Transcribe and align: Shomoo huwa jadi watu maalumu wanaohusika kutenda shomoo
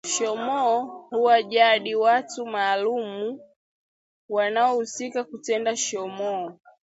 Shomoo 0.07 0.85
huwa 1.09 1.43
jadi 1.43 1.95
watu 1.95 2.45
maalumu 2.45 3.39
wanaohusika 4.29 5.23
kutenda 5.23 5.77
shomoo 5.77 6.53